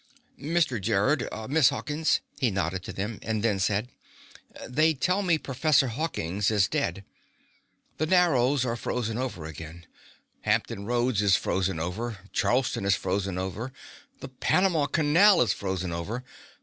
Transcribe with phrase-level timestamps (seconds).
[0.39, 0.81] "Mr.
[0.81, 3.89] Gerrod, Miss Hawkins," he nodded to them, and then said:
[4.67, 7.05] "They tell me Professor Hawkins is dead.
[7.99, 9.85] The Narrows are frozen over again.
[10.41, 12.17] Hampton Roads is frozen over.
[12.33, 13.71] Charleston is frozen over.
[14.21, 16.23] The Panama Canal is frozen over!